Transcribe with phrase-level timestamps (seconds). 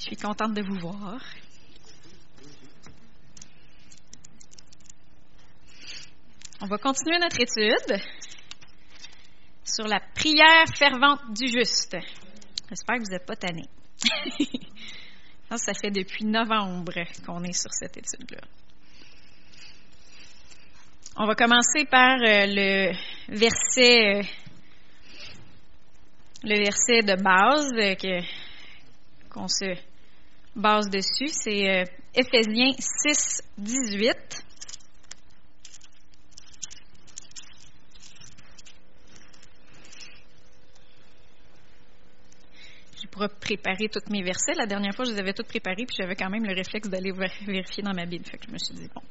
[0.00, 1.20] Je suis contente de vous voir.
[6.62, 8.00] On va continuer notre étude
[9.62, 11.98] sur la prière fervente du juste.
[12.70, 13.68] J'espère que vous n'êtes pas tannés.
[15.56, 18.40] ça fait depuis novembre qu'on est sur cette étude-là.
[21.18, 22.92] On va commencer par euh, le
[23.28, 24.22] verset, euh,
[26.44, 28.22] le verset de base euh,
[29.28, 29.89] qu'on se
[30.56, 31.28] base dessus.
[31.28, 31.84] C'est
[32.14, 34.44] Éphésiens 6, 18.
[43.02, 44.54] Je pourrais préparer tous mes versets.
[44.54, 47.12] La dernière fois, je les avais tous préparés, puis j'avais quand même le réflexe d'aller
[47.12, 48.24] vérifier dans ma Bible.
[48.24, 49.02] Je me suis dit, bon,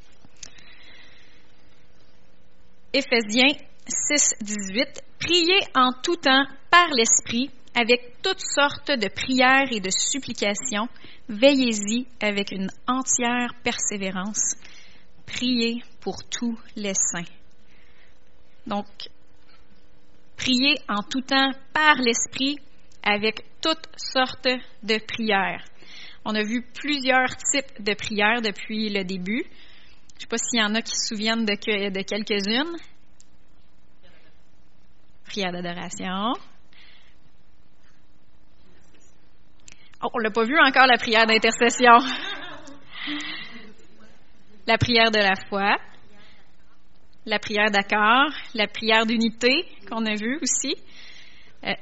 [2.93, 3.53] Éphésiens
[3.87, 5.03] 6, 18.
[5.19, 10.87] Priez en tout temps par l'Esprit avec toutes sortes de prières et de supplications.
[11.27, 14.55] Veillez-y avec une entière persévérance.
[15.25, 17.29] Priez pour tous les saints.
[18.65, 18.87] Donc,
[20.37, 22.57] priez en tout temps par l'Esprit
[23.03, 24.47] avec toutes sortes
[24.83, 25.63] de prières.
[26.25, 29.43] On a vu plusieurs types de prières depuis le début.
[29.43, 32.77] Je ne sais pas s'il y en a qui se souviennent de, quelques-unes.
[35.25, 36.33] Prière d'adoration.
[40.01, 41.97] Oh, on l'a pas vu encore, la prière d'intercession.
[44.65, 45.75] La prière de la foi.
[47.25, 48.31] La prière d'accord.
[48.53, 50.75] La prière d'unité qu'on a vue aussi.
[51.65, 51.73] Euh,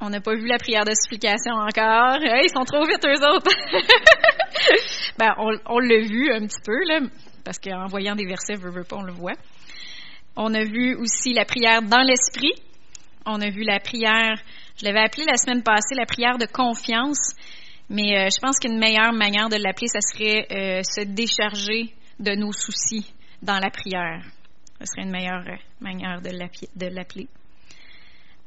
[0.00, 2.18] on n'a pas vu la prière de supplication encore.
[2.22, 3.50] ils sont trop vite, eux autres.
[5.18, 5.34] ben,
[5.66, 7.00] on, l'a vu un petit peu, là,
[7.44, 9.34] parce qu'en voyant des versets, veut, veut pas, on le voit.
[10.36, 12.52] On a vu aussi la prière dans l'esprit.
[13.26, 14.40] On a vu la prière,
[14.76, 17.34] je l'avais appelée la semaine passée, la prière de confiance.
[17.88, 22.34] Mais euh, je pense qu'une meilleure manière de l'appeler, ce serait euh, se décharger de
[22.34, 23.12] nos soucis
[23.42, 24.22] dans la prière.
[24.80, 25.44] Ce serait une meilleure
[25.80, 27.28] manière de l'appeler.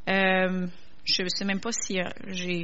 [0.08, 0.68] Euh,
[1.04, 2.64] je ne sais même pas si euh, j'ai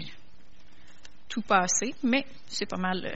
[1.28, 3.16] tout passé, mais c'est pas mal euh,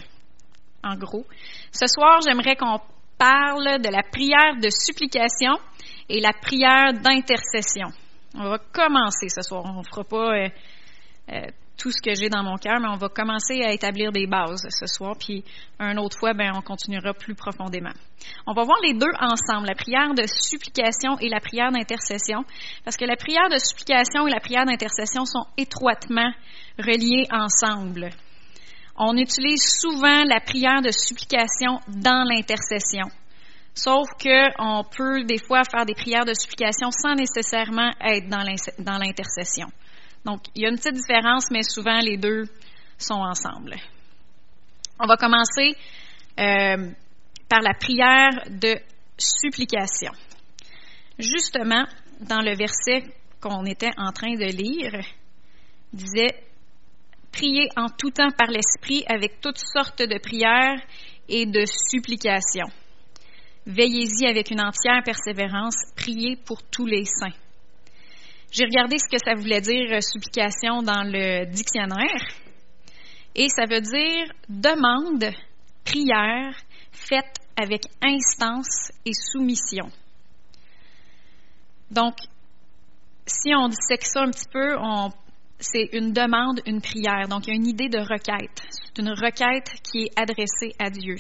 [0.84, 1.26] en gros.
[1.72, 2.80] Ce soir, j'aimerais qu'on
[3.18, 5.60] parle de la prière de supplication
[6.10, 7.90] et la prière d'intercession.
[8.38, 9.64] On va commencer ce soir.
[9.66, 11.48] On ne fera pas euh,
[11.78, 14.66] tout ce que j'ai dans mon cœur, mais on va commencer à établir des bases
[14.70, 15.44] ce soir, puis
[15.80, 17.94] une autre fois, ben, on continuera plus profondément.
[18.48, 22.44] On va voir les deux ensemble, la prière de supplication et la prière d'intercession,
[22.84, 26.32] parce que la prière de supplication et la prière d'intercession sont étroitement
[26.78, 28.10] reliées ensemble.
[28.98, 33.08] On utilise souvent la prière de supplication dans l'intercession.
[33.76, 39.68] Sauf qu'on peut des fois faire des prières de supplication sans nécessairement être dans l'intercession.
[40.24, 42.46] Donc, il y a une petite différence, mais souvent les deux
[42.98, 43.76] sont ensemble.
[44.98, 45.76] On va commencer
[46.40, 46.90] euh,
[47.50, 48.76] par la prière de
[49.18, 50.12] supplication.
[51.20, 51.86] Justement,
[52.22, 53.04] dans le verset
[53.42, 55.06] qu'on était en train de lire,
[55.92, 56.44] disait
[57.32, 60.82] Priez en tout temps par l'Esprit avec toutes sortes de prières
[61.28, 62.72] et de supplications.
[63.66, 67.36] Veillez-y avec une entière persévérance, priez pour tous les saints.
[68.52, 72.22] J'ai regardé ce que ça voulait dire euh, supplication dans le dictionnaire.
[73.34, 75.34] Et ça veut dire demande,
[75.84, 76.56] prière,
[76.92, 79.92] faite avec instance et soumission.
[81.92, 82.16] Donc,
[83.26, 84.78] si on dissèque ça un petit peu,
[85.72, 87.28] c'est une demande, une prière.
[87.28, 88.62] Donc, il y a une idée de requête.
[88.70, 91.16] C'est une requête qui est adressée à Dieu.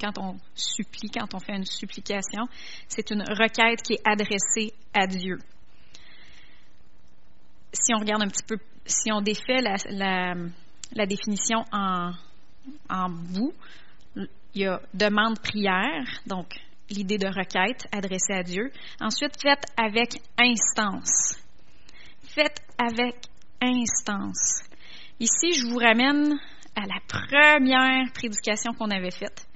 [0.00, 2.48] quand on supplie, quand on fait une supplication,
[2.88, 5.38] c'est une requête qui est adressée à Dieu
[7.72, 12.12] si on regarde un petit peu, si on défait la, définition en,
[13.08, 13.54] bout,
[14.16, 16.54] il y a demande prière, donc
[16.90, 18.70] l'idée de requête adressée à Dieu.
[19.00, 21.36] Ensuite, faites avec instance.
[22.22, 23.16] Faites avec
[23.62, 24.62] instance.
[25.20, 26.38] Ici, je vous ramène
[26.74, 29.46] à la première prédication qu'on avait faite,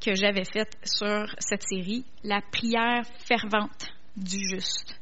[0.00, 4.98] que j'avais faite sur cette série, la prière fervente du juste.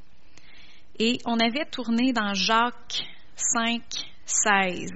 [0.99, 3.03] Et on avait tourné dans Jacques
[3.37, 3.83] 5,
[4.27, 4.91] 16.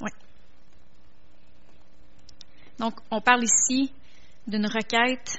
[0.00, 0.10] Oui.
[2.82, 3.92] Donc, on parle ici
[4.44, 5.38] d'une requête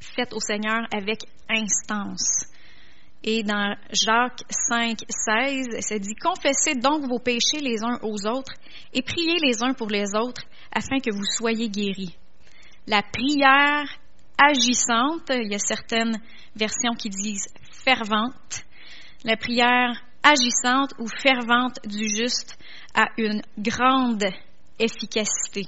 [0.00, 2.46] faite au Seigneur avec instance.
[3.24, 8.52] Et dans Jacques 5, 16, ça dit Confessez donc vos péchés les uns aux autres
[8.92, 12.16] et priez les uns pour les autres afin que vous soyez guéris.
[12.86, 13.88] La prière
[14.40, 16.16] agissante, il y a certaines
[16.54, 18.64] versions qui disent fervente.
[19.24, 22.56] La prière agissante ou fervente du juste
[22.94, 24.26] a une grande
[24.78, 25.64] efficacité.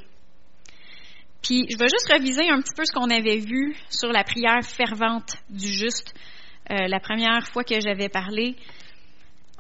[1.42, 4.62] Puis je vais juste reviser un petit peu ce qu'on avait vu sur la prière
[4.62, 6.14] fervente du juste
[6.70, 8.56] euh, la première fois que j'avais parlé.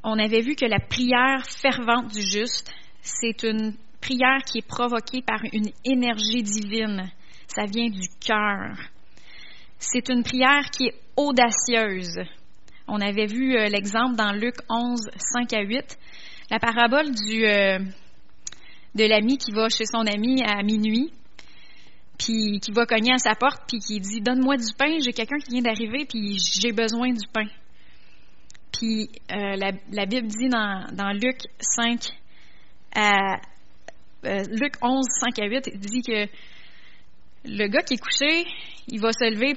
[0.04, 2.72] On avait vu que la prière fervente du juste,
[3.02, 7.10] c'est une prière qui est provoquée par une énergie divine.
[7.48, 8.76] Ça vient du cœur.
[9.78, 12.20] C'est une prière qui est audacieuse.
[12.86, 15.98] On avait vu euh, l'exemple dans Luc 11, 5 à 8.
[16.50, 17.78] La parabole du, euh,
[18.94, 21.12] de l'ami qui va chez son ami à minuit,
[22.20, 25.38] puis qui va cogner à sa porte, puis qui dit Donne-moi du pain, j'ai quelqu'un
[25.38, 27.46] qui vient d'arriver, puis j'ai besoin du pain.
[28.72, 32.00] Puis euh, la, Bible dit dans, Luc 5
[32.94, 33.40] à
[34.22, 36.26] Luc 11, 5 à 8, il dit que
[37.46, 38.46] le gars qui est couché,
[38.88, 39.54] il va se lever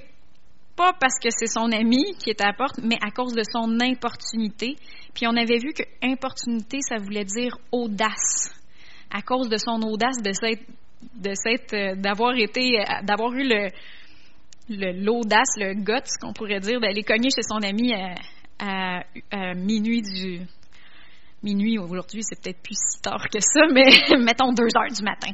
[0.78, 3.44] pas parce que c'est son ami qui est à la porte, mais à cause de
[3.44, 4.78] son importunité.
[5.14, 8.56] Puis on avait vu que importunité, ça voulait dire audace.
[9.12, 10.64] À cause de son audace de s'être,
[11.16, 13.70] de s'être, euh, d'avoir été, euh, d'avoir eu le,
[14.70, 17.94] l'audace, le, guts, qu'on pourrait dire, d'aller cogner chez son ami
[18.60, 19.04] à,
[19.56, 20.42] minuit du,
[21.44, 23.84] minuit aujourd'hui, c'est peut-être plus si tard que ça, mais
[24.24, 25.32] mettons deux heures du matin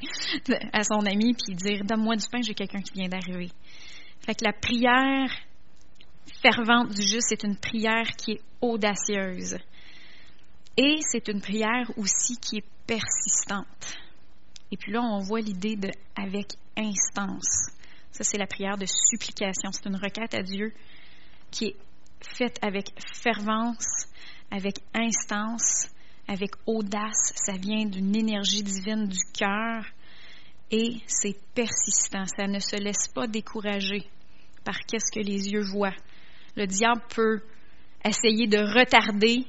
[0.74, 3.50] à son ami, puis dire Donne-moi du pain, j'ai quelqu'un qui vient d'arriver.
[4.25, 5.30] Fait que la prière
[6.42, 9.57] fervente du juste, c'est une prière qui est audacieuse.
[10.77, 13.68] Et c'est une prière aussi qui est persistante.
[14.71, 17.71] Et puis là, on voit l'idée de avec instance.
[18.12, 19.71] Ça, c'est la prière de supplication.
[19.71, 20.74] C'est une requête à Dieu
[21.51, 21.75] qui est
[22.21, 24.07] faite avec fervence,
[24.51, 25.89] avec instance,
[26.27, 27.33] avec audace.
[27.36, 29.86] Ça vient d'une énergie divine du cœur
[30.72, 32.25] et c'est persistant.
[32.25, 34.04] Ça ne se laisse pas décourager
[34.63, 35.95] par qu'est-ce que les yeux voient.
[36.56, 37.42] Le diable peut
[38.06, 39.45] essayer de retarder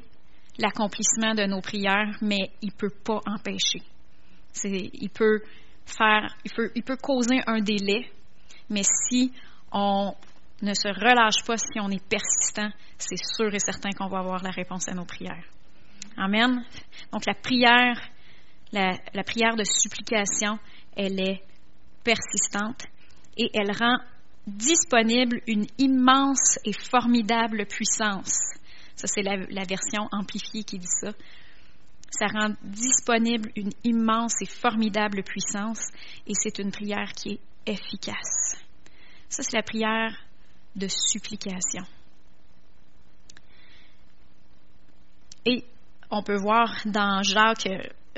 [0.58, 3.82] l'accomplissement de nos prières, mais il ne peut pas empêcher.
[4.64, 5.42] Il peut
[5.86, 6.36] faire,
[6.74, 8.10] il peut, causer un délai,
[8.68, 9.32] mais si
[9.72, 10.14] on
[10.62, 14.42] ne se relâche pas, si on est persistant, c'est sûr et certain qu'on va avoir
[14.42, 15.44] la réponse à nos prières.
[16.16, 16.64] Amen.
[17.12, 18.00] Donc la prière,
[18.72, 20.58] la prière de supplication,
[20.96, 21.42] elle est
[22.04, 22.84] persistante
[23.36, 23.98] et elle rend
[24.46, 28.38] disponible une immense et formidable puissance.
[28.96, 31.12] Ça, c'est la, version amplifiée qui dit ça.
[32.10, 35.88] Ça rend disponible une immense et formidable puissance
[36.26, 37.40] et c'est une prière qui est
[37.72, 38.56] efficace.
[39.28, 40.16] Ça, c'est la prière
[40.74, 41.84] de supplication.
[45.46, 45.64] Et
[46.10, 47.68] on peut voir dans Jacques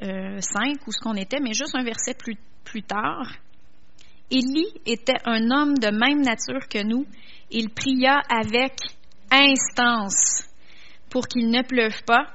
[0.01, 0.39] 5 euh,
[0.87, 3.27] où ce qu'on était, mais juste un verset plus plus tard,
[4.31, 7.07] Élie était un homme de même nature que nous.
[7.51, 8.73] Il pria avec
[9.31, 10.49] instance
[11.11, 12.29] pour qu'il ne pleuve pas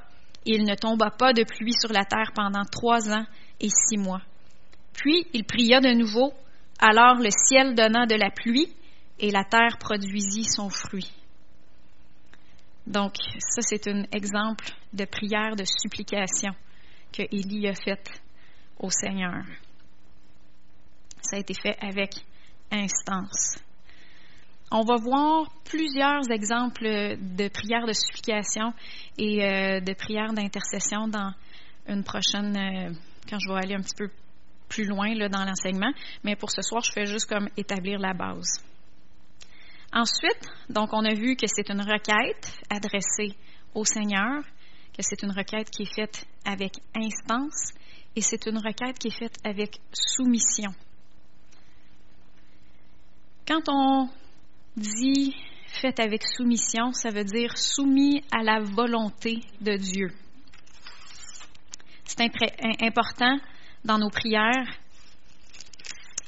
[0.47, 3.25] il ne tomba pas de pluie sur la terre pendant trois ans
[3.59, 4.21] et six mois.
[4.93, 6.33] Puis il pria de nouveau,
[6.79, 8.73] alors le ciel donna de la pluie
[9.19, 11.11] et la terre produisit son fruit.
[12.85, 16.53] Donc, ça, c'est un exemple de prière de supplication
[17.11, 18.21] que Élie a faite
[18.79, 19.43] au Seigneur.
[21.21, 22.11] Ça a été fait avec
[22.71, 23.57] instance.
[24.69, 28.73] On va voir plusieurs exemples de prières de supplication
[29.17, 31.33] et euh, de prières d'intercession dans
[31.87, 32.93] une prochaine, euh,
[33.29, 34.09] quand je vais aller un petit peu
[34.67, 35.91] plus loin dans l'enseignement.
[36.23, 38.61] Mais pour ce soir, je fais juste comme établir la base.
[39.93, 43.37] Ensuite, donc, on a vu que c'est une requête adressée
[43.73, 44.43] au Seigneur,
[44.93, 47.71] que c'est une requête qui est faite avec instance
[48.17, 50.71] et c'est une requête qui est faite avec soumission.
[53.47, 54.09] Quand on
[54.77, 55.35] dit
[55.81, 60.11] fait avec soumission, ça veut dire soumis à la volonté de Dieu.
[62.05, 62.21] C'est
[62.81, 63.37] important
[63.83, 64.79] dans nos prières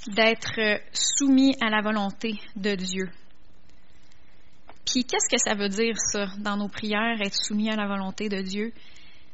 [0.08, 3.10] d'être soumis à la volonté de Dieu.
[4.86, 8.28] Puis qu'est-ce que ça veut dire ça dans nos prières, être soumis à la volonté
[8.28, 8.74] de Dieu?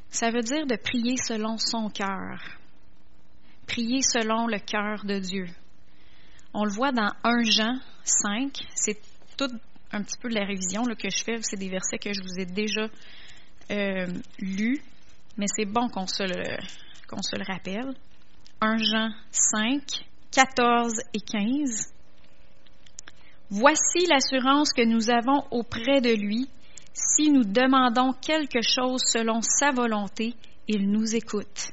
[0.09, 2.39] Ça veut dire de prier selon son cœur,
[3.67, 5.47] prier selon le cœur de Dieu.
[6.57, 8.65] On le voit dans 1 Jean 5.
[8.73, 8.97] C'est
[9.35, 9.51] tout
[9.91, 11.37] un petit peu de la révision que je fais.
[11.41, 12.87] C'est des versets que je vous ai déjà
[13.71, 14.07] euh,
[14.39, 14.81] lus,
[15.37, 16.55] mais c'est bon qu'on se, le,
[17.09, 17.93] qu'on se le rappelle.
[18.61, 19.81] 1 Jean 5,
[20.31, 21.93] 14 et 15.
[23.49, 26.47] Voici l'assurance que nous avons auprès de lui.
[26.93, 30.35] Si nous demandons quelque chose selon sa volonté,
[30.69, 31.71] il nous écoute.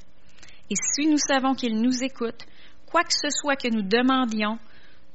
[0.71, 2.45] Et si nous savons qu'il nous écoute,
[2.91, 4.59] quoi que ce soit que nous demandions,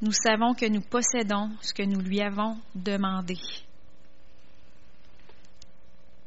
[0.01, 3.36] nous savons que nous possédons ce que nous lui avons demandé.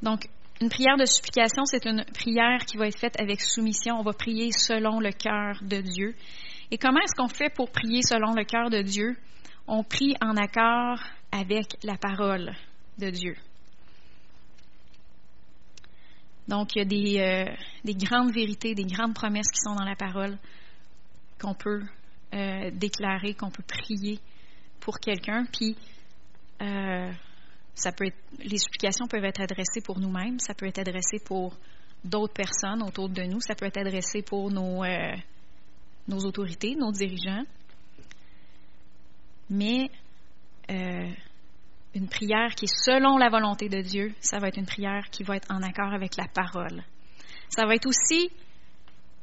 [0.02, 0.28] Donc,
[0.60, 3.96] une prière de supplication, c'est une prière qui va être faite avec soumission.
[3.98, 6.14] On va prier selon le cœur de Dieu.
[6.70, 9.16] Et comment est-ce qu'on fait pour prier selon le cœur de Dieu?
[9.66, 11.00] On prie en accord
[11.32, 12.52] avec la parole
[12.98, 13.36] de Dieu.
[16.48, 19.84] Donc, il y a des, euh, des, grandes vérités, des grandes promesses qui sont dans
[19.84, 20.36] la parole
[21.40, 21.82] qu'on peut
[22.34, 24.18] euh, déclarer, qu'on peut prier
[24.80, 25.44] pour quelqu'un.
[25.52, 25.76] Puis,
[26.62, 27.12] euh,
[27.74, 31.56] ça peut être, les supplications peuvent être adressées pour nous-mêmes, ça peut être adressé pour
[32.04, 34.84] d'autres personnes autour de nous, ça peut être adressé pour nos,
[36.08, 37.44] nos autorités, nos dirigeants.
[39.50, 39.90] Mais
[41.94, 45.24] une prière qui est selon la volonté de Dieu, ça va être une prière qui
[45.24, 46.82] va être en accord avec la parole.
[47.48, 48.30] Ça va être aussi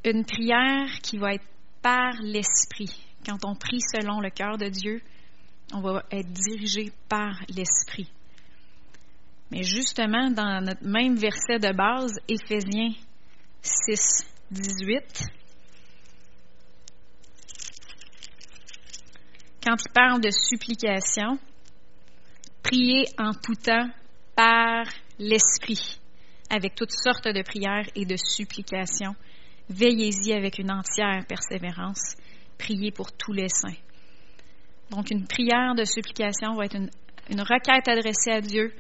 [0.04, 1.46] une prière qui va être
[1.82, 2.90] par l'Esprit.
[3.26, 5.02] Quand on prie selon le cœur de Dieu,
[5.74, 8.10] on va être dirigé par l'Esprit.
[9.52, 12.94] Mais justement, dans notre même verset de base, Éphésiens
[13.62, 15.24] 6, 18,
[19.64, 21.40] quand il parle de supplication,
[22.68, 23.88] Priez en tout temps
[24.36, 24.84] par
[25.20, 26.02] l'Esprit,
[26.50, 29.16] avec toutes sortes de prières et de supplications.
[29.70, 32.16] Veillez-y avec une entière persévérance.
[32.58, 33.78] Priez pour tous les saints.
[34.90, 36.78] Donc, une prière de supplication va être
[37.30, 38.74] une, requête adressée à Dieu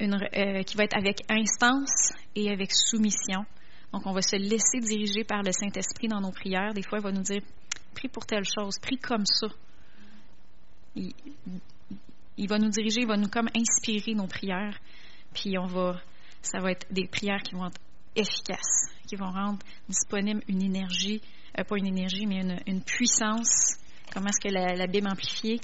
[0.00, 3.44] euh, qui va être avec instance et avec soumission.
[3.92, 6.72] Donc, on va se laisser diriger par le Saint-Esprit dans nos prières.
[6.72, 7.42] Des fois, il va nous dire
[7.94, 9.48] prie pour telle chose, prie comme ça.
[10.96, 14.78] Il va nous diriger, il va nous comme inspirer nos prières.
[15.32, 16.00] Puis on va,
[16.42, 17.80] ça va être des prières qui vont être
[18.16, 21.20] efficaces, qui vont rendre disponible une énergie,
[21.58, 23.76] euh, pas une énergie, mais une, puissance.
[24.12, 25.60] Comment est-ce que la, amplifiée?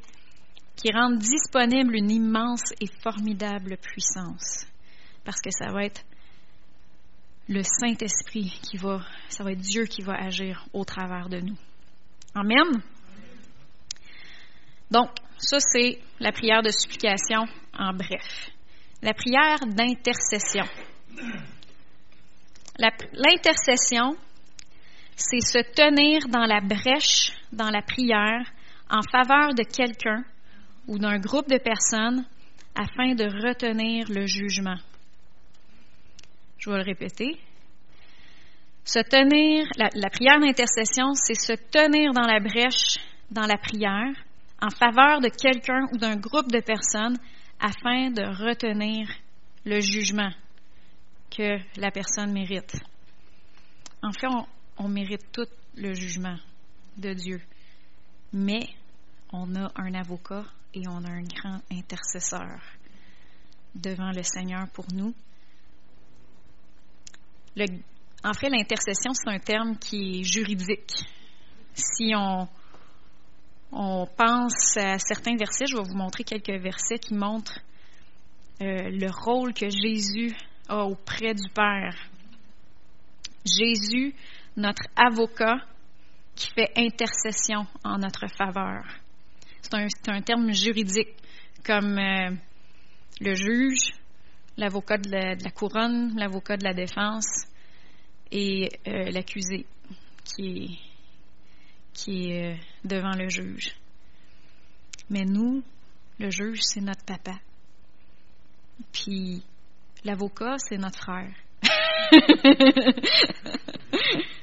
[0.77, 4.67] Qui rend disponible une immense et formidable puissance.
[5.25, 6.03] Parce que ça va être
[7.49, 11.57] le Saint-Esprit qui va, ça va être Dieu qui va agir au travers de nous.
[12.35, 12.81] Amen.
[14.91, 18.51] Donc, ça, c'est la prière de supplication en bref.
[19.03, 20.65] La prière d'intercession.
[23.13, 24.17] L'intercession,
[25.17, 28.47] c'est se tenir dans la brèche, dans la prière,
[28.89, 30.25] en faveur de quelqu'un
[30.89, 32.25] ou d'un groupe de personnes
[32.75, 34.79] afin de retenir le jugement.
[36.59, 37.39] Je vais le répéter.
[38.85, 42.99] Se tenir, la, la prière d'intercession, c'est se tenir dans la brèche,
[43.31, 44.15] dans la prière,
[44.63, 47.19] en faveur de quelqu'un ou d'un groupe de personnes
[47.61, 49.07] afin de retenir
[49.65, 50.33] le jugement
[51.31, 52.75] que la personne mérite.
[54.03, 54.27] En fait,
[54.79, 55.47] on, mérite tout
[55.77, 56.37] le jugement
[56.97, 57.41] de Dieu,
[58.33, 58.61] mais
[59.33, 60.45] on a un avocat
[60.75, 62.59] et on a un grand intercesseur
[63.75, 65.15] devant le Seigneur pour nous.
[68.25, 70.93] en fait, l'intercession, c'est un terme qui est juridique.
[71.75, 72.49] Si on,
[73.73, 75.67] on pense à certains versets.
[75.67, 77.61] Je vais vous montrer quelques versets qui montrent
[78.61, 80.35] euh, le rôle que Jésus
[80.71, 81.97] auprès du Père.
[83.45, 84.15] Jésus,
[84.57, 85.59] notre avocat,
[86.35, 88.85] qui fait intercession en notre faveur.
[89.63, 91.15] C'est un, terme juridique,
[91.65, 92.31] comme euh,
[93.21, 93.93] le juge,
[94.57, 97.47] l'avocat de, la, couronne, l'avocat de la défense
[98.33, 99.67] et euh, l'accusé,
[100.25, 100.79] qui
[101.93, 103.75] qui est euh, devant le juge.
[105.11, 105.63] Mais nous,
[106.19, 107.39] le juge, c'est notre papa.
[108.93, 109.43] Puis
[110.05, 111.33] l'avocat, c'est notre frère.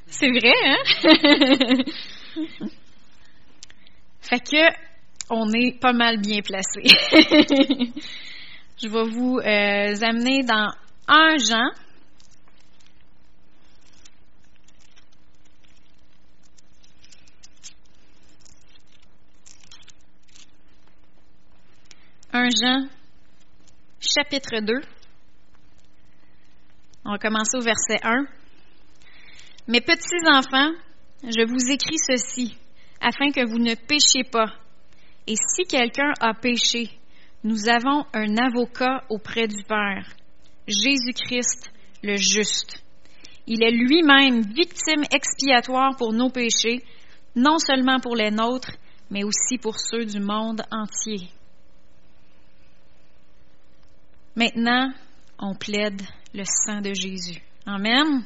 [0.08, 0.78] c'est vrai, hein?
[4.22, 4.70] fait que
[5.30, 6.82] on est pas mal bien placé.
[8.82, 10.72] Je vais vous euh, amener dans
[11.08, 11.72] un Jean
[22.34, 22.88] 1 Jean,
[24.00, 24.97] chapitre 2.
[27.10, 28.26] On va commencer au verset 1.
[29.70, 30.74] Mes petits enfants,
[31.24, 32.58] je vous écris ceci,
[33.00, 34.52] afin que vous ne péchiez pas.
[35.26, 36.90] Et si quelqu'un a péché,
[37.46, 40.06] nous avons un avocat auprès du Père,
[40.68, 41.72] Jésus-Christ
[42.04, 42.84] le juste.
[43.48, 46.84] Il est lui-même victime expiatoire pour nos péchés,
[47.38, 48.74] non seulement pour les nôtres,
[49.12, 51.30] mais aussi pour ceux du monde entier.
[54.36, 54.92] Maintenant,
[55.40, 56.02] on plaide
[56.38, 57.42] le sang de Jésus.
[57.66, 58.24] Amen.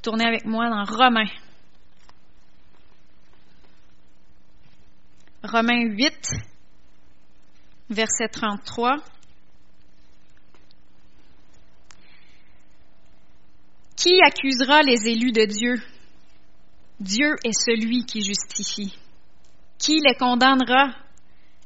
[0.00, 1.30] tourner avec moi dans Romains.
[5.42, 6.30] Romains 8,
[7.90, 8.96] verset 33.
[13.94, 15.82] Qui accusera les élus de Dieu?
[16.98, 18.96] Dieu est celui qui justifie.
[19.78, 20.94] Qui les condamnera?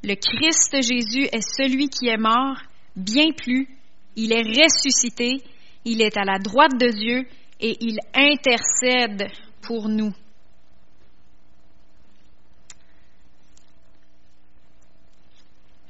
[0.02, 2.56] Le Christ Jésus est celui qui est mort,
[2.96, 3.68] bien plus,
[4.16, 5.42] il est ressuscité,
[5.85, 7.26] il est à la droite de Dieu
[7.61, 9.30] et il intercède
[9.62, 10.12] pour nous.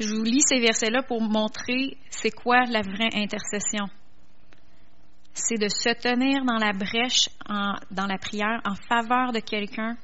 [0.00, 3.86] Je vous lis ces versets-là pour montrer c'est quoi la vraie intercession.
[5.32, 7.28] C'est de se tenir dans la brèche
[7.90, 9.96] dans la prière en faveur de quelqu'un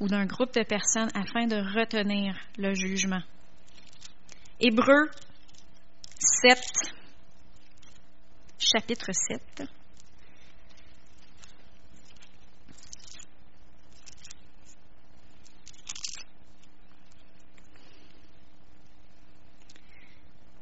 [0.00, 3.22] ou d'un groupe de personnes afin de retenir le jugement.
[4.60, 5.10] Hébreu
[6.18, 6.58] 7,
[8.58, 9.68] chapitre 7.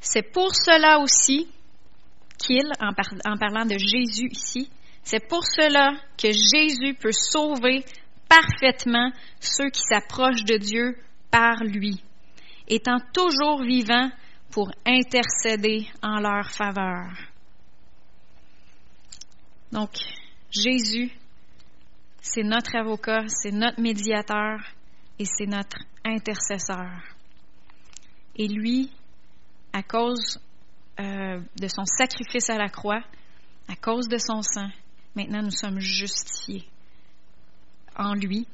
[0.01, 1.49] C'est pour cela aussi
[2.39, 2.91] qu'il, en,
[3.25, 4.71] en parlant de Jésus ici,
[5.03, 7.85] c'est pour cela que Jésus peut sauver
[8.29, 9.11] parfaitement
[9.41, 10.97] ceux qui s'approchent de Dieu
[11.31, 12.03] par lui,
[12.69, 14.11] étant toujours vivant
[14.51, 17.34] pour intercéder en leur faveur.
[19.75, 19.91] Donc,
[20.53, 21.11] Jésus,
[22.23, 24.61] c'est notre avocat, c'est notre médiateur
[25.19, 27.03] et c'est notre intercesseur.
[28.37, 28.93] Et lui,
[29.73, 30.41] à cause
[31.01, 33.03] euh, de son sacrifice à la croix,
[33.67, 34.69] à cause de son sang,
[35.17, 36.69] maintenant nous sommes justifiés
[37.97, 38.47] en lui.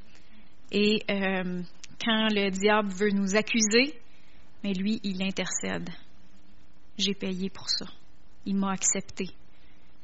[0.72, 1.62] Et euh,
[2.02, 3.94] quand le diable veut nous accuser,
[4.64, 5.90] mais lui, il intercède.
[6.96, 7.84] J'ai payé pour ça.
[8.46, 9.26] Il m'a accepté.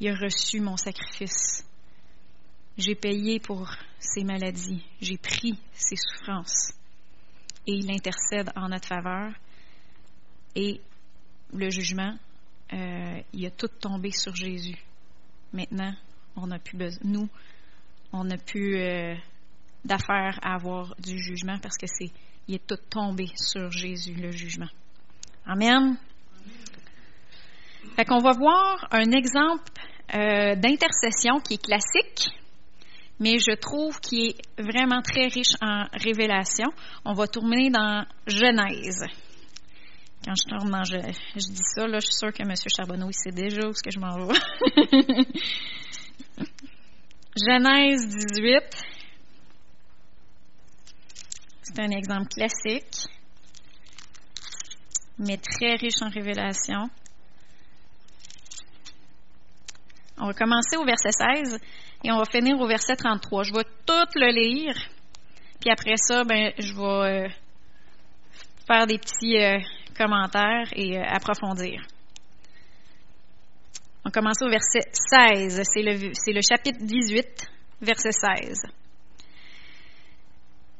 [0.00, 1.64] Il a reçu mon sacrifice.
[2.76, 4.84] J'ai payé pour ses maladies.
[5.00, 6.72] J'ai pris ses souffrances.
[7.66, 9.32] Et il intercède en notre faveur.
[10.54, 10.80] Et
[11.52, 12.16] le jugement,
[12.72, 14.76] euh, il a tout tombé sur Jésus.
[15.52, 15.94] Maintenant,
[16.36, 17.00] on plus besoin.
[17.04, 17.28] Nous,
[18.12, 19.14] on n'a plus euh,
[19.84, 22.10] d'affaires à avoir du jugement parce que c'est,
[22.48, 24.68] il est tout tombé sur Jésus, le jugement.
[25.46, 25.96] Amen.
[27.94, 29.70] Fait qu'on va voir un exemple
[30.14, 32.30] euh, d'intercession qui est classique,
[33.18, 36.68] mais je trouve qui est vraiment très riche en révélation.
[37.04, 39.04] On va tourner dans Genèse.
[40.24, 42.54] Quand je tourne dans je, je dis ça, là, je suis sûre que M.
[42.76, 44.34] Charbonneau, il sait déjà où ce que je m'en vais.
[47.36, 48.62] Genèse 18.
[51.62, 53.08] C'est un exemple classique,
[55.18, 56.88] mais très riche en révélation.
[60.18, 61.58] On va commencer au verset 16
[62.04, 63.42] et on va finir au verset 33.
[63.44, 64.74] Je vais tout le lire,
[65.60, 67.28] puis après ça, ben, je vais euh,
[68.66, 69.58] faire des petits euh,
[69.96, 71.82] commentaires et euh, approfondir.
[74.06, 75.62] On commence au verset 16.
[75.64, 77.26] C'est le, c'est le chapitre 18,
[77.82, 78.62] verset 16.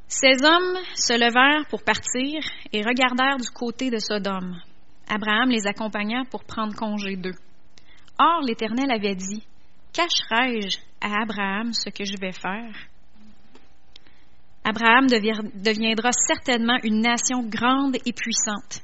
[0.07, 4.59] Ces hommes se levèrent pour partir et regardèrent du côté de Sodome.
[5.09, 7.35] Abraham les accompagna pour prendre congé d'eux.
[8.19, 9.43] Or, l'Éternel avait dit,
[9.93, 12.75] Cacherai-je à Abraham ce que je vais faire?
[14.63, 18.83] Abraham deviendra certainement une nation grande et puissante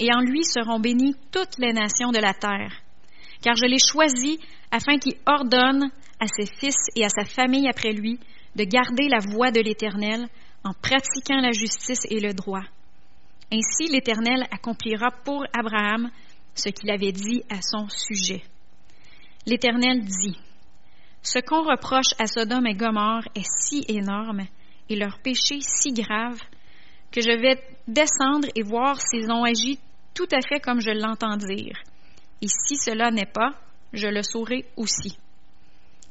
[0.00, 2.72] et en lui seront bénies toutes les nations de la terre.
[3.42, 7.92] Car je l'ai choisi afin qu'il ordonne à ses fils et à sa famille après
[7.92, 8.18] lui
[8.56, 10.26] de garder la voie de l'Éternel
[10.64, 12.64] en pratiquant la justice et le droit.
[13.52, 16.10] Ainsi l'Éternel accomplira pour Abraham
[16.54, 18.42] ce qu'il avait dit à son sujet.
[19.46, 20.38] L'Éternel dit,
[21.22, 24.42] Ce qu'on reproche à Sodome et Gomorre est si énorme
[24.88, 26.38] et leur péché si grave
[27.10, 29.78] que je vais descendre et voir s'ils ont agi
[30.14, 31.76] tout à fait comme je l'entends dire.
[32.42, 33.52] Et si cela n'est pas,
[33.92, 35.18] je le saurai aussi.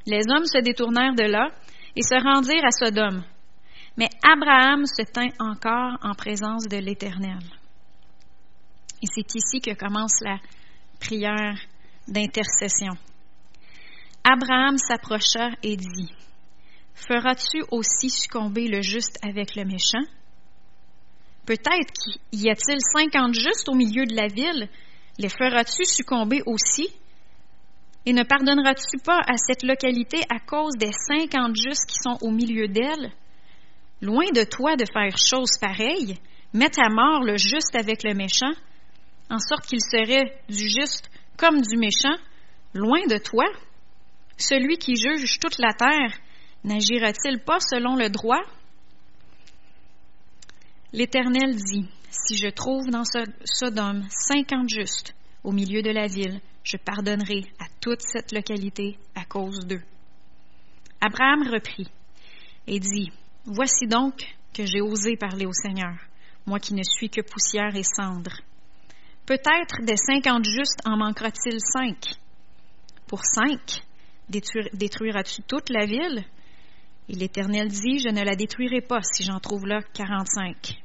[0.05, 1.49] Les hommes se détournèrent de là
[1.95, 3.23] et se rendirent à Sodome.
[3.97, 7.39] Mais Abraham se tint encore en présence de l'Éternel.
[9.01, 10.37] Et c'est ici que commence la
[10.99, 11.57] prière
[12.07, 12.93] d'intercession.
[14.31, 16.13] Abraham s'approcha et dit,
[16.93, 20.05] Feras-tu aussi succomber le juste avec le méchant?
[21.47, 24.69] Peut-être y a-t-il cinquante justes au milieu de la ville.
[25.17, 26.87] Les feras-tu succomber aussi?
[28.05, 32.29] Et ne pardonneras-tu pas à cette localité à cause des cinquante justes qui sont au
[32.29, 33.11] milieu d'elle?
[33.99, 36.19] Loin de toi de faire chose pareille,
[36.53, 38.53] mets à mort le juste avec le méchant,
[39.31, 42.15] en sorte qu'il serait du juste comme du méchant,
[42.75, 43.45] loin de toi.
[44.39, 46.17] Celui qui juge toute la terre
[46.63, 48.41] n'agira-t-il pas selon le droit?
[50.93, 53.03] L'Éternel dit, Si je trouve dans
[53.43, 59.25] Sodome cinquante justes au milieu de la ville, je pardonnerai à toute cette localité à
[59.25, 59.83] cause d'eux.
[61.01, 61.89] Abraham reprit
[62.65, 63.11] et dit,
[63.43, 64.23] Voici donc
[64.53, 65.97] que j'ai osé parler au Seigneur,
[66.45, 68.39] moi qui ne suis que poussière et cendre.
[69.25, 72.15] Peut-être des cinquante justes en manquera-t-il cinq.
[73.05, 73.83] Pour cinq,
[74.29, 76.23] détruiras-tu toute la ville?
[77.09, 80.79] Et l'Éternel dit, Je ne la détruirai pas si j'en trouve là quarante-cinq.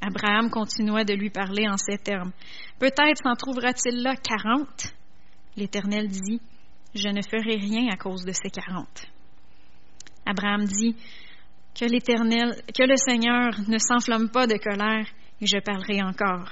[0.00, 2.32] Abraham continua de lui parler en ces termes.
[2.78, 4.94] Peut-être s'en trouvera-t-il là quarante?
[5.56, 6.40] L'Éternel dit,
[6.94, 9.06] Je ne ferai rien à cause de ces quarante.
[10.24, 10.94] Abraham dit,
[11.74, 15.06] Que l'Éternel, que le Seigneur ne s'enflamme pas de colère,
[15.40, 16.50] et je parlerai encore.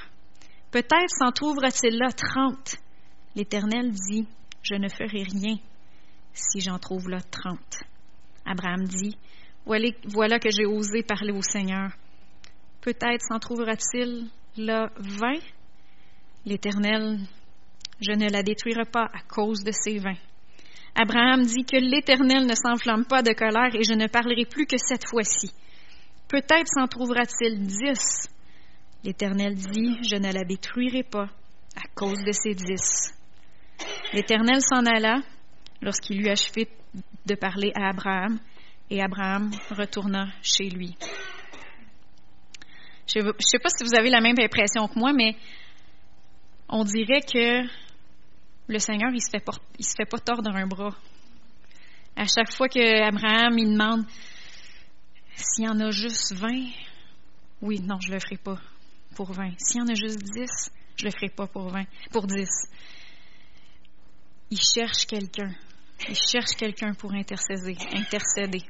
[0.73, 2.77] Peut-être s'en trouvera-t-il là trente?
[3.37, 4.27] L'Éternel dit,
[4.63, 5.59] Je ne ferai rien
[6.35, 7.79] si j'en trouve là trente.
[8.45, 9.17] Abraham dit,
[9.65, 11.91] voilà, que j'ai osé parler au Seigneur.
[12.83, 15.41] Peut-être s'en trouvera-t-il là vingt?
[16.45, 17.21] L'Éternel,
[18.01, 20.19] je ne la détruirai pas à cause de ces vingt.
[20.95, 24.77] Abraham dit que l'Éternel ne s'enflamme pas de colère et je ne parlerai plus que
[24.77, 25.51] cette fois-ci.
[26.29, 28.29] Peut-être s'en trouvera-t-il dix?
[29.03, 31.29] L'Éternel dit, je ne la détruirai pas
[31.77, 33.15] à cause de ces dix.
[34.13, 35.21] L'Éternel s'en alla
[35.85, 36.67] lorsqu'il eut achevé
[37.27, 38.41] de parler à Abraham,
[38.91, 40.97] et Abraham retourna chez lui.
[43.07, 45.37] Je ne sais pas si vous avez la même impression que moi, mais
[46.69, 47.63] on dirait que
[48.67, 50.97] le Seigneur, il se fait se fait pas tordre un bras.
[52.17, 54.05] À chaque fois que Abraham il demande
[55.37, 56.49] s'il y en a juste 20,
[57.61, 58.59] oui, non, je le ferai pas
[59.15, 59.53] pour 20.
[59.59, 62.49] S'il y en a juste 10, je le ferai pas pour 20, pour 10.
[64.51, 65.53] Il cherche quelqu'un
[66.09, 68.63] il cherche quelqu'un pour intercéder, intercéder.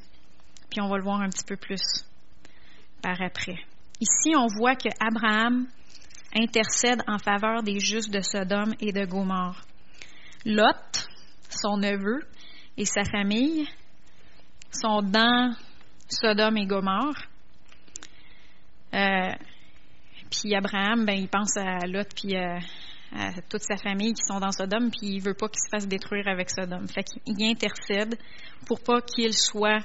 [0.71, 2.05] Puis on va le voir un petit peu plus
[3.03, 3.59] par après.
[4.01, 5.67] Ici, on voit que Abraham
[6.35, 9.61] intercède en faveur des justes de Sodome et de Gomorre.
[10.45, 11.09] Lot,
[11.49, 12.21] son neveu
[12.77, 13.69] et sa famille
[14.71, 15.55] sont dans
[16.09, 17.23] Sodome et Gomorre.
[18.93, 19.33] Euh,
[20.31, 22.59] puis Abraham, ben, il pense à Lot puis à,
[23.14, 25.87] à toute sa famille qui sont dans Sodome, puis il veut pas qu'il se fasse
[25.87, 26.88] détruire avec Sodome.
[26.88, 28.18] Fait qu'il intercède
[28.66, 29.81] pour pas qu'il soit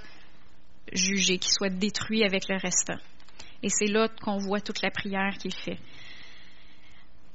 [0.91, 2.97] jugé, qu'il soit détruit avec le restant.
[3.61, 5.77] Et c'est là qu'on voit toute la prière qu'il fait.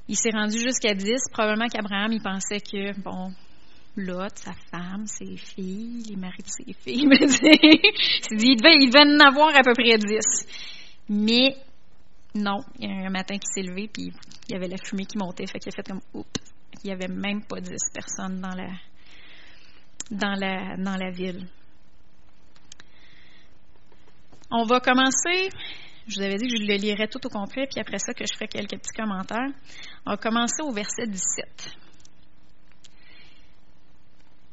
[0.07, 1.29] Il s'est rendu jusqu'à 10.
[1.31, 3.31] Probablement qu'Abraham, il pensait que, bon,
[3.95, 8.89] Lot, sa femme, ses filles, les maris de ses filles, il, dit, il, devait, il
[8.89, 10.19] devait en avoir à peu près 10.
[11.09, 11.55] Mais
[12.35, 14.11] non, il y a un matin qui s'est levé, puis
[14.47, 16.41] il y avait la fumée qui montait, fait qu'il a fait comme oups.
[16.83, 18.67] Il n'y avait même pas 10 personnes dans la,
[20.11, 21.47] dans la, dans la ville.
[24.51, 25.49] On va commencer.
[26.07, 28.25] Je vous avais dit que je le lirais tout au complet, puis après ça, que
[28.25, 29.49] je ferai quelques petits commentaires.
[30.05, 31.77] On va commencer au verset 17.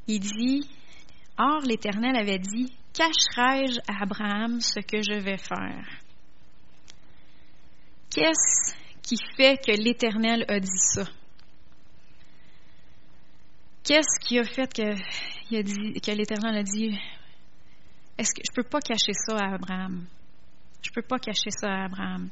[0.07, 0.71] Il dit
[1.37, 6.02] Or, l'Éternel avait dit Cacherai-je à Abraham ce que je vais faire
[8.15, 11.05] Qu'est-ce qui fait que l'Éternel a dit ça?
[13.83, 16.99] Qu'est-ce qui a fait que, l'Éternel a dit
[18.19, 20.05] Est-ce que je ne peux pas cacher ça à Abraham?
[20.83, 22.29] Je peux pas cacher ça à Abraham.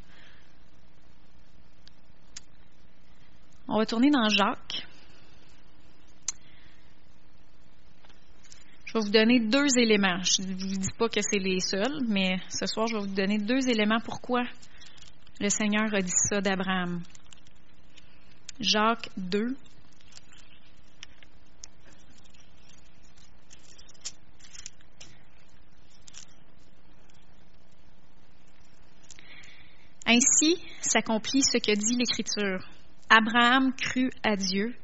[3.67, 4.87] On va tourner dans Jacques.
[8.85, 10.23] Je vais vous donner deux éléments.
[10.25, 13.15] Je ne vous dis pas que c'est les seuls, mais ce soir, je vais vous
[13.15, 14.43] donner deux éléments pourquoi
[15.41, 17.03] le Seigneur a dit ça d'Abraham.
[18.61, 19.57] Jacques 2.
[30.07, 32.69] Ainsi s'accomplit ce que dit l'Écriture.
[33.09, 34.75] Abraham crut à Dieu,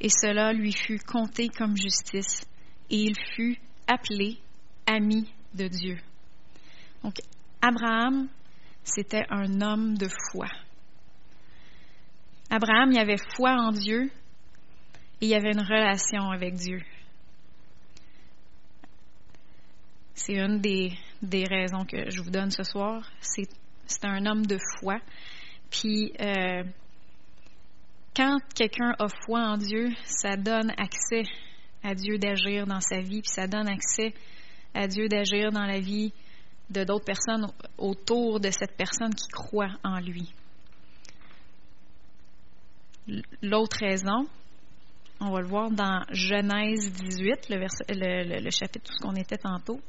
[0.00, 2.46] et cela lui fut compté comme justice,
[2.90, 4.38] et il fut appelé
[4.86, 5.98] ami de Dieu.
[7.02, 7.16] Donc,
[7.60, 8.28] Abraham
[8.86, 10.46] c'était un homme de foi.
[12.48, 14.10] Abraham, il avait foi en Dieu
[15.20, 16.80] et il avait une relation avec Dieu.
[20.14, 23.10] C'est une des, des, raisons que je vous donne ce soir.
[23.20, 24.98] C'est un homme de foi.
[25.70, 26.62] Puis, euh,
[28.14, 31.24] quand quelqu'un a foi en Dieu, ça donne accès
[31.82, 34.14] à Dieu d'agir dans sa vie, puis ça donne accès
[34.74, 36.12] à Dieu d'agir dans la vie
[36.70, 37.46] de d'autres personnes
[37.78, 40.32] autour de cette personne qui croit en lui.
[43.42, 44.26] L'autre raison,
[45.20, 49.38] On va le voir dans Genèse 18, le, le, le chapitre, tout ce qu'on était
[49.38, 49.80] tantôt.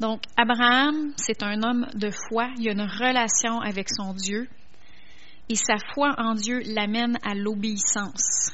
[0.00, 2.48] Donc, Abraham, c'est un homme de foi.
[2.58, 4.48] Il a une relation avec son Dieu.
[5.50, 8.50] Et sa foi en Dieu l'amène à l'obéissance.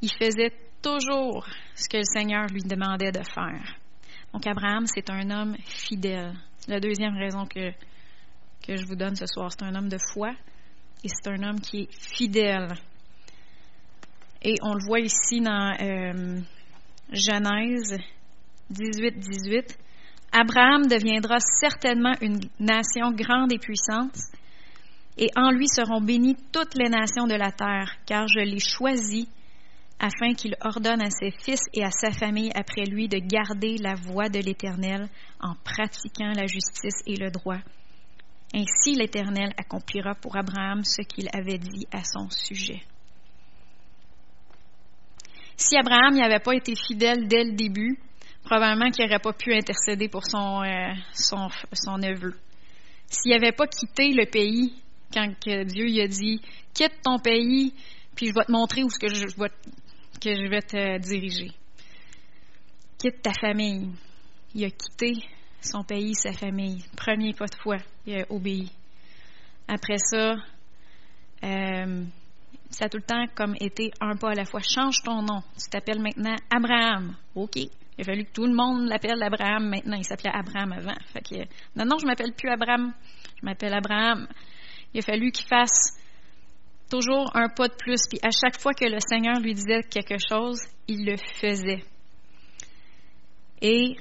[0.00, 3.76] Il faisait toujours ce que le Seigneur lui demandait de faire.
[4.32, 6.34] Donc, Abraham, c'est un homme fidèle.
[6.68, 7.72] La deuxième raison que,
[8.64, 10.30] que je vous donne ce soir, c'est un homme de foi
[11.02, 12.74] et c'est un homme qui est fidèle.
[14.42, 16.40] Et on le voit ici dans euh,
[17.10, 17.96] Genèse
[18.70, 19.78] 18, 18.
[20.32, 24.16] Abraham deviendra certainement une nation grande et puissante,
[25.16, 29.28] et en lui seront bénies toutes les nations de la terre, car je l'ai choisi
[29.98, 33.94] afin qu'il ordonne à ses fils et à sa famille après lui de garder la
[33.94, 35.08] voie de l'Éternel
[35.40, 37.58] en pratiquant la justice et le droit.
[38.54, 42.80] Ainsi l'Éternel accomplira pour Abraham ce qu'il avait dit à son sujet.
[45.56, 47.98] Si Abraham n'avait pas été fidèle dès le début,
[48.44, 52.34] probablement qu'il n'aurait pas pu intercéder pour son, euh, son, son, neveu.
[53.06, 54.74] S'il n'avait pas quitté le pays
[55.12, 56.40] quand Dieu lui a dit
[56.74, 57.72] quitte ton pays,
[58.14, 61.52] puis je vais te montrer où je vais te diriger.
[62.98, 63.90] Quitte ta famille.
[64.54, 65.12] Il a quitté
[65.60, 66.84] son pays, sa famille.
[66.96, 68.70] Premier pas de foi, il a obéi.
[69.68, 70.36] Après ça,
[71.44, 72.04] euh,
[72.70, 74.60] ça a tout le temps comme été un pas à la fois.
[74.60, 75.42] Change ton nom.
[75.58, 77.14] Tu t'appelles maintenant Abraham.
[77.34, 77.58] OK.
[77.98, 79.96] Il a fallu que tout le monde l'appelle Abraham maintenant.
[79.96, 80.94] Il s'appelait Abraham avant.
[81.12, 82.94] Fait non, non, je m'appelle plus Abraham.
[83.40, 84.28] Je m'appelle Abraham.
[84.94, 85.98] Il a fallu qu'il fasse
[86.88, 88.00] toujours un pas de plus.
[88.08, 91.82] Puis à chaque fois que le Seigneur lui disait quelque chose, il le faisait.
[93.60, 93.96] Et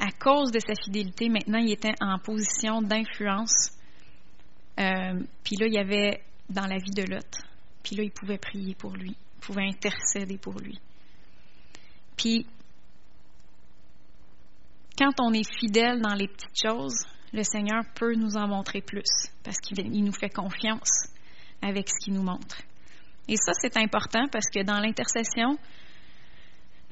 [0.00, 3.70] à cause de sa fidélité, maintenant, il était en position d'influence.
[4.80, 7.38] Euh, puis là, il y avait dans la vie de Lot.
[7.84, 9.10] Puis là, il pouvait prier pour lui.
[9.10, 10.80] Il pouvait intercéder pour lui.
[12.16, 12.46] Puis
[14.98, 19.28] quand on est fidèle dans les petites choses, le Seigneur peut nous en montrer plus
[19.44, 21.08] parce qu'il nous fait confiance
[21.62, 22.62] avec ce qu'il nous montre.
[23.28, 25.58] Et ça, c'est important parce que dans l'intercession,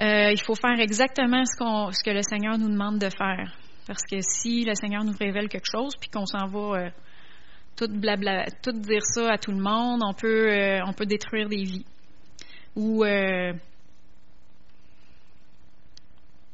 [0.00, 3.56] euh, il faut faire exactement ce, que le Seigneur nous demande de faire.
[3.86, 6.90] Parce que si le Seigneur nous révèle quelque chose, puis qu'on s'en va euh,
[7.76, 11.48] tout blabla, tout dire ça à tout le monde, on peut, euh, on peut détruire
[11.48, 11.86] des vies.
[12.74, 13.04] Ou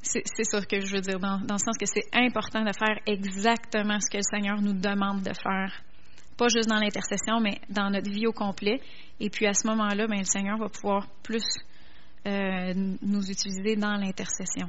[0.02, 3.98] c'est ça que je veux dire, dans, le sens que c'est important de faire exactement
[4.00, 5.82] ce que le Seigneur nous demande de faire.
[6.36, 8.80] Pas juste dans l'intercession, mais dans notre vie au complet.
[9.20, 11.44] Et puis à ce moment-là, ben, le Seigneur va pouvoir plus
[12.26, 14.68] euh, nous utiliser dans l'intercession.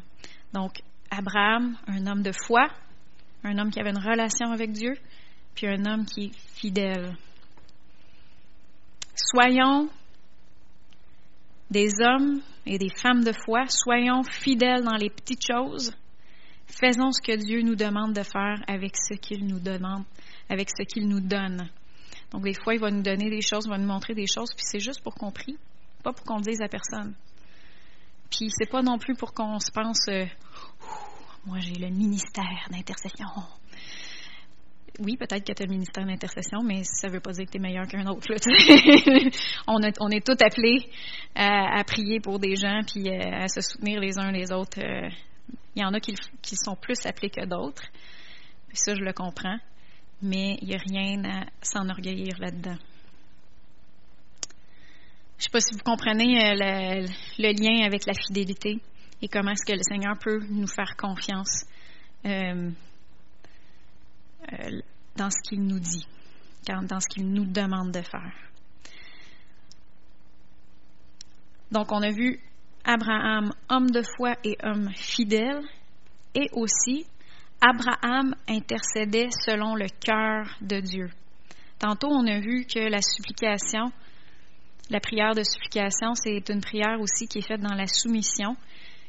[0.54, 2.68] Donc, Abraham, un homme de foi,
[3.44, 4.94] un homme qui avait une relation avec Dieu,
[5.56, 7.16] puis un homme qui est fidèle.
[9.16, 9.90] Soyons
[11.74, 15.92] des hommes et des femmes de foi, soyons fidèles dans les petites choses.
[16.68, 20.04] Faisons ce que Dieu nous demande de faire avec ce qu'il nous demande,
[20.50, 21.68] avec ce qu'il nous donne.
[22.32, 24.54] Donc, des fois, il va nous donner des choses, il va nous montrer des choses,
[24.56, 25.58] puis c'est juste pour qu'on prie,
[26.04, 27.14] pas pour qu'on le dise à personne.
[28.30, 30.26] Puis, c'est pas non plus pour qu'on se pense, euh,
[31.46, 33.28] moi, j'ai le ministère d'intercession
[35.00, 37.52] oui, peut-être que tu as le ministère d'intercession, mais ça ne veut pas dire que
[37.52, 38.28] tu es meilleur qu'un autre.
[39.68, 40.88] on, est tous appelés
[41.36, 44.80] à, prier pour des gens puis euh, à, se soutenir les uns les autres.
[44.80, 45.10] Euh,
[45.76, 46.16] il y en a qui,
[46.56, 47.84] sont plus appelés que d'autres.
[48.74, 49.58] Ça, je le comprends.
[50.22, 52.78] Mais il n'y a rien à s'enorgueillir là-dedans.
[55.38, 57.08] Je ne sais pas si vous comprenez euh,
[57.40, 58.80] le, lien avec la fidélité
[59.22, 61.66] et comment est-ce que le Seigneur peut nous faire confiance.
[65.16, 66.06] Dans ce qu'il nous dit,
[66.68, 68.34] dans ce qu'il nous demande de faire.
[71.72, 72.40] Donc, on a vu
[72.84, 75.62] Abraham, homme de foi et homme fidèle,
[76.36, 77.06] et aussi
[77.62, 81.10] Abraham intercédait selon le cœur de Dieu.
[81.80, 83.92] Tantôt, on a vu que la supplication,
[84.90, 88.56] la prière de supplication, c'est une prière aussi qui est faite dans la soumission,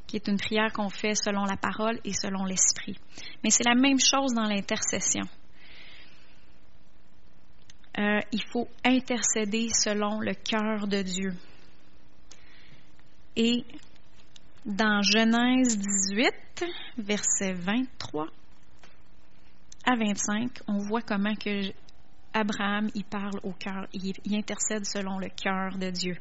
[0.06, 2.96] qui est une prière qu'on fait selon la parole et selon l'esprit.
[3.42, 5.24] Mais c'est la même chose dans l'intercession.
[7.98, 11.32] Euh, il faut intercéder selon le cœur de Dieu.
[13.36, 13.64] Et
[14.64, 16.64] dans Genèse 18,
[16.98, 18.26] versets 23
[19.86, 21.72] à 25, on voit comment que
[22.32, 26.16] Abraham y parle au cœur, il intercède selon le cœur de Dieu.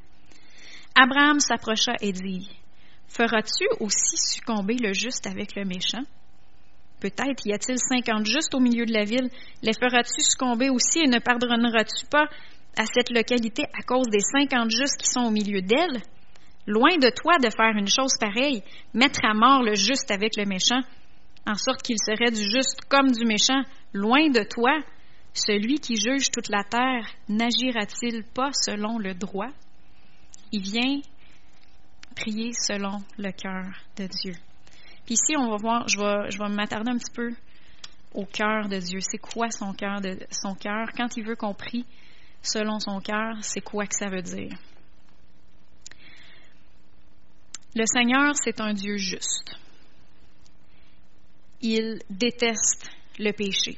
[0.96, 2.50] Abraham s'approcha et dit
[3.16, 6.02] Feras-tu aussi succomber le juste avec le méchant?
[7.00, 9.30] Peut-être y a-t-il cinquante justes au milieu de la ville.
[9.62, 12.26] Les feras-tu succomber aussi et ne pardonneras-tu pas
[12.76, 16.02] à cette localité à cause des cinquante justes qui sont au milieu d'elle?
[16.66, 18.64] Loin de toi de faire une chose pareille,
[18.96, 20.82] mettre à mort le juste avec le méchant,
[21.46, 23.62] en sorte qu'il serait du juste comme du méchant.
[23.94, 24.80] Loin de toi,
[25.36, 29.52] celui qui juge toute la terre n'agira-t-il pas selon le droit?
[30.52, 31.00] Il vient
[32.14, 33.66] prier selon le cœur
[33.98, 34.34] de Dieu.
[35.06, 37.32] Puis ici, on va voir, je vais, je vais m'attarder un petit peu
[38.14, 39.00] au cœur de Dieu.
[39.02, 40.88] C'est quoi son cœur de son cœur?
[40.96, 41.86] Quand il veut qu'on prie
[42.42, 44.54] selon son cœur, c'est quoi que ça veut dire?
[47.76, 49.56] Le Seigneur, c'est un Dieu juste.
[51.62, 53.78] Il déteste le péché.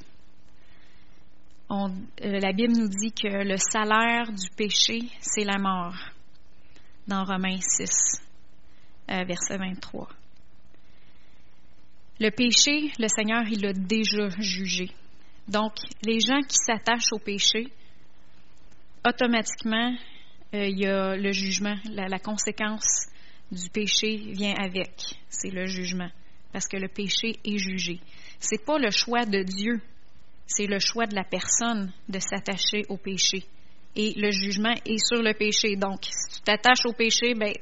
[1.69, 5.95] On, euh, la Bible nous dit que le salaire du péché, c'est la mort,
[7.07, 8.24] dans Romains 6, euh,
[9.07, 10.09] verset 23.
[12.19, 14.89] Le péché, le Seigneur, il l'a déjà jugé.
[15.47, 17.67] Donc, les gens qui s'attachent au péché,
[19.05, 19.95] automatiquement,
[20.53, 23.07] euh, il y a le jugement, la, conséquence
[23.51, 24.91] du péché vient avec,
[25.29, 26.09] c'est le jugement,
[26.53, 27.99] parce que le péché est jugé.
[28.39, 29.81] C'est pas le choix de Dieu,
[30.47, 33.43] c'est le choix de la personne de s'attacher au péché.
[33.97, 35.75] Et le jugement est sur le péché.
[35.75, 37.53] Donc, si tu t'attaches au péché, ben,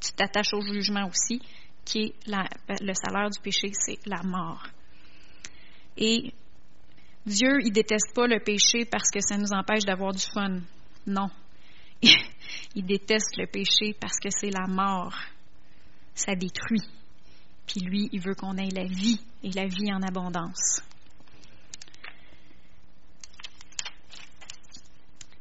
[0.00, 1.40] tu t'attaches au jugement aussi
[1.84, 4.62] qui est le salaire du péché, c'est la mort.
[5.96, 6.32] Et
[7.24, 10.60] Dieu, il déteste pas le péché parce que ça nous empêche d'avoir du fun.
[11.06, 11.28] Non.
[12.74, 15.14] il déteste le péché parce que c'est la mort.
[16.14, 16.82] Ça détruit.
[17.66, 20.80] Puis lui, il veut qu'on ait la vie et la vie en abondance.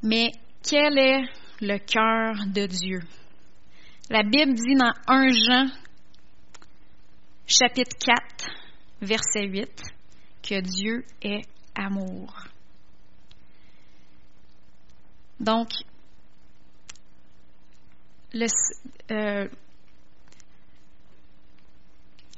[0.03, 0.31] Mais
[0.63, 1.23] quel est
[1.61, 3.01] le cœur de Dieu?
[4.09, 5.67] La Bible dit dans 1 Jean
[7.45, 8.49] chapitre 4,
[9.01, 9.69] verset 8,
[10.41, 12.33] que Dieu est amour.
[15.41, 15.67] Donc,
[18.33, 18.47] le,
[19.11, 19.49] euh,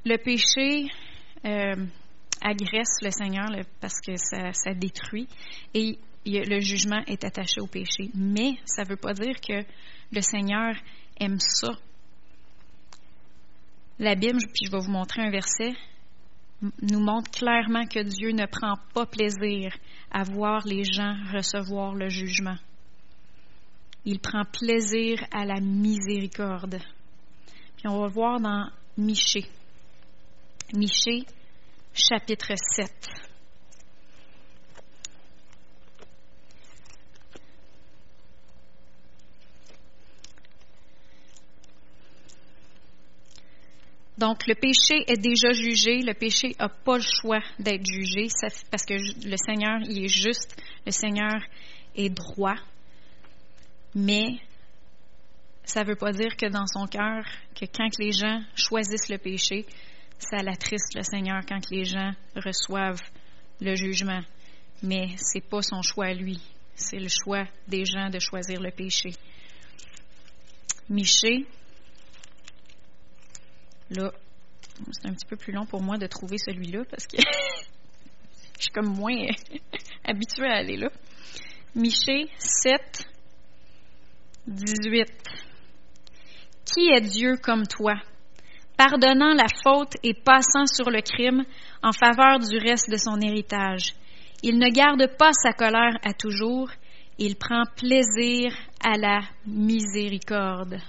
[0.05, 0.87] le péché
[1.45, 1.85] euh,
[2.41, 3.45] agresse le Seigneur
[3.79, 5.27] parce que ça, ça détruit
[5.75, 8.09] et le jugement est attaché au péché.
[8.15, 9.63] Mais ça ne veut pas dire que
[10.11, 10.73] le Seigneur
[11.19, 11.69] aime ça
[13.99, 15.73] la Bible, puis je vais vous montrer un verset,
[16.81, 19.75] nous montre clairement que Dieu ne prend pas plaisir
[20.11, 22.57] à voir les gens recevoir le jugement.
[24.05, 26.79] Il prend plaisir à la miséricorde.
[27.77, 29.45] Puis on va voir dans Michée.
[30.73, 31.25] Michée,
[31.93, 33.28] chapitre 7.
[44.19, 46.01] Donc, le péché est déjà jugé.
[46.01, 48.27] Le péché n'a pas le choix d'être jugé
[48.69, 50.61] parce que le Seigneur, il est juste.
[50.85, 51.41] Le Seigneur
[51.95, 52.57] est droit.
[53.95, 54.27] Mais
[55.63, 57.23] ça ne veut pas dire que dans son cœur,
[57.55, 59.65] que quand les gens choisissent le péché,
[60.17, 63.01] ça l'attriste le Seigneur quand les gens reçoivent
[63.61, 64.21] le jugement.
[64.83, 66.41] Mais ce n'est pas son choix à lui.
[66.75, 69.11] C'est le choix des gens de choisir le péché.
[70.89, 71.45] Michée,
[73.91, 74.11] Là,
[74.91, 77.17] c'est un petit peu plus long pour moi de trouver celui-là parce que
[78.57, 79.15] je suis comme moins
[80.05, 80.89] habituée à aller là.
[81.75, 83.07] Michée 7,
[84.47, 85.07] 18.
[86.65, 87.93] Qui est Dieu comme toi,
[88.77, 91.43] pardonnant la faute et passant sur le crime
[91.81, 93.95] en faveur du reste de son héritage?
[94.41, 96.69] Il ne garde pas sa colère à toujours,
[97.17, 100.79] il prend plaisir à la miséricorde.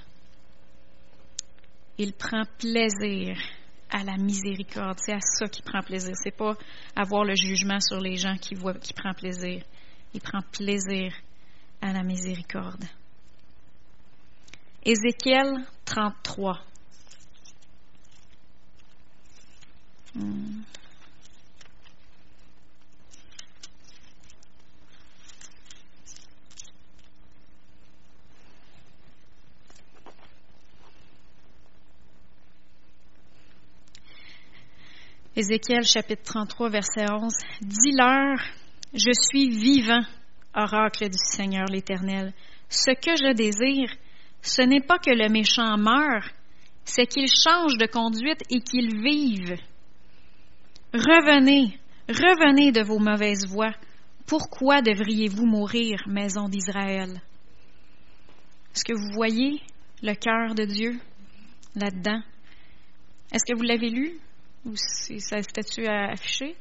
[2.02, 3.36] Il prend plaisir
[3.90, 4.98] à la miséricorde.
[5.04, 6.12] C'est à ça qu'il prend plaisir.
[6.14, 6.56] C'est pas
[6.96, 9.62] avoir le jugement sur les gens qui voient, qui prend plaisir.
[10.14, 11.12] Il prend plaisir
[11.82, 12.86] à la miséricorde.
[14.82, 16.60] Ézéchiel 33.
[35.40, 37.32] Ézéchiel chapitre 33, verset 11.
[37.62, 38.38] Dis-leur,
[38.92, 40.02] je suis vivant,
[40.54, 42.34] oracle du Seigneur l'Éternel.
[42.68, 43.90] Ce que je désire,
[44.42, 46.28] ce n'est pas que le méchant meure,
[46.84, 49.56] c'est qu'il change de conduite et qu'il vive.
[50.92, 53.74] Revenez, revenez de vos mauvaises voies.
[54.26, 57.22] Pourquoi devriez-vous mourir, maison d'Israël?
[58.74, 59.62] Est-ce que vous voyez
[60.02, 61.00] le cœur de Dieu
[61.76, 62.20] là-dedans?
[63.32, 64.20] Est-ce que vous l'avez lu?
[64.65, 66.56] Ou ça statut affiché?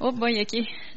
[0.00, 0.66] Oh boy, ok.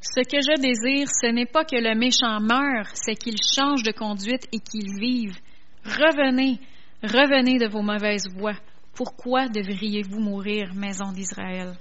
[0.00, 3.92] ce que je désire, ce n'est pas que le méchant meure, c'est qu'il change de
[3.92, 5.36] conduite et qu'il vive.
[5.84, 6.58] Revenez,
[7.02, 8.58] revenez de vos mauvaises voies.
[8.94, 11.76] Pourquoi devriez-vous mourir, maison d'Israël?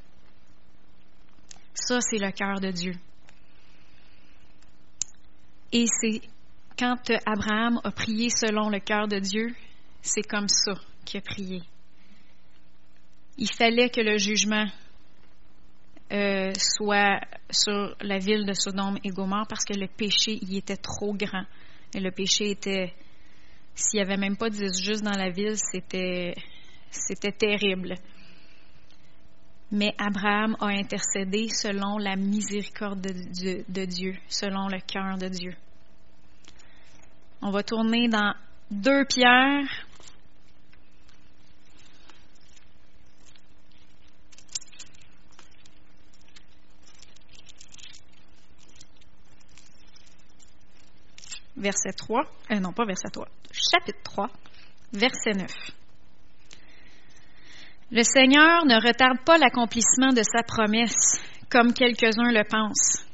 [1.74, 2.94] Ça, c'est le cœur de Dieu.
[5.72, 6.22] Et c'est
[6.78, 9.54] quand Abraham a prié selon le cœur de Dieu,
[10.02, 10.74] c'est comme ça
[11.06, 11.62] qu'il a prié.
[13.38, 14.68] Il fallait que le jugement
[16.12, 17.20] euh, soit
[17.50, 21.46] sur la ville de Sodome et Gomorre parce que le péché y était trop grand.
[21.94, 22.94] Et le péché était,
[23.76, 26.34] s'il n'y avait même pas de dans la ville, c'était,
[26.92, 27.96] c'était terrible.
[29.72, 35.56] Mais Abraham a intercédé selon la miséricorde de Dieu, selon le cœur de Dieu.
[37.42, 38.34] On va tourner dans
[38.72, 39.88] deux pierres.
[51.56, 54.30] Verset 3, euh, non pas verset 3, chapitre 3,
[54.94, 55.52] verset 9.
[57.90, 61.20] Le Seigneur ne retarde pas l'accomplissement de sa promesse,
[61.50, 63.08] comme quelques-uns le pensent.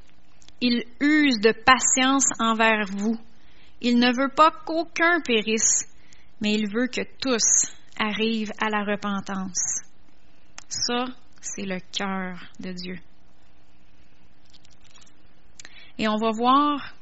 [0.59, 3.17] Il use de patience envers vous,
[3.83, 5.87] il ne veut pas qu'aucun périsse,
[6.41, 7.69] mais il veut que tous
[7.99, 9.81] arrivent à la repentance.
[10.69, 11.05] Ça,
[11.41, 12.97] c'est le cœur de Dieu.
[15.99, 16.93] Et on va voir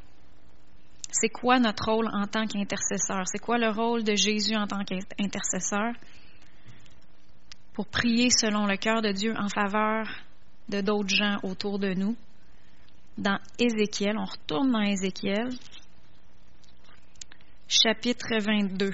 [1.11, 4.83] c'est quoi notre rôle en tant qu'intercesseur, c'est quoi le rôle de Jésus en tant
[4.83, 5.93] qu'intercesseur?
[7.73, 10.07] Pour prier selon le cœur de Dieu en faveur
[10.69, 12.15] de d'autres gens autour de nous.
[13.17, 15.49] Dans Ézéchiel, on retourne dans Ézéchiel,
[17.71, 18.91] chapitre 22.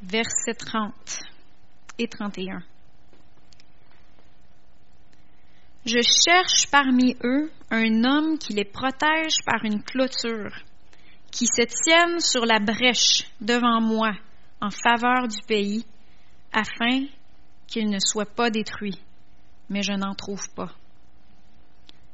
[0.00, 0.92] Versets 30
[1.98, 2.62] et 31.
[5.84, 10.56] Je cherche parmi eux un homme qui les protège par une clôture,
[11.30, 14.12] qui se tienne sur la brèche devant moi
[14.62, 15.84] en faveur du pays
[16.52, 17.06] afin
[17.66, 19.00] qu'ils ne soient pas détruits,
[19.68, 20.72] mais je n'en trouve pas.